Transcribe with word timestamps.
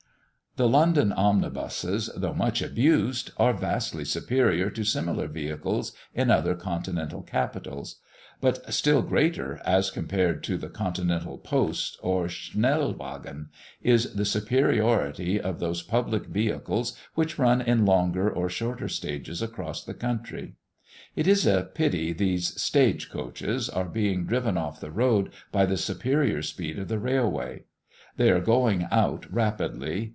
The 0.57 0.67
London 0.67 1.13
omnibuses, 1.13 2.09
though 2.13 2.33
much 2.33 2.61
abused, 2.61 3.31
are 3.37 3.53
vastly 3.53 4.03
superior 4.03 4.69
to 4.71 4.83
similar 4.83 5.27
vehicles 5.29 5.93
in 6.13 6.29
other 6.29 6.55
Continental 6.55 7.21
capitals; 7.21 8.01
but 8.41 8.73
still 8.73 9.01
greater, 9.01 9.61
as 9.63 9.89
compared 9.89 10.43
to 10.43 10.57
the 10.57 10.67
Continental 10.67 11.37
"Post," 11.37 11.97
or 12.03 12.25
"Schnellwagen," 12.27 13.45
is 13.81 14.15
the 14.15 14.25
superiority 14.25 15.39
of 15.39 15.61
those 15.61 15.83
public 15.83 16.25
vehicles 16.25 16.97
which 17.15 17.39
run 17.39 17.61
in 17.61 17.85
longer 17.85 18.29
or 18.29 18.49
shorter 18.49 18.89
stages 18.89 19.41
across 19.41 19.85
the 19.85 19.93
country. 19.93 20.55
It 21.15 21.27
is 21.29 21.45
a 21.47 21.69
pity 21.73 22.11
these 22.11 22.61
stage 22.61 23.09
coaches 23.09 23.69
are 23.69 23.85
being 23.85 24.25
driven 24.25 24.57
off 24.57 24.81
the 24.81 24.91
road 24.91 25.31
by 25.53 25.65
the 25.65 25.77
superior 25.77 26.41
speed 26.41 26.77
of 26.77 26.89
the 26.89 26.99
railways. 26.99 27.61
They 28.17 28.29
are 28.31 28.41
going 28.41 28.89
out 28.91 29.31
rapidly. 29.33 30.09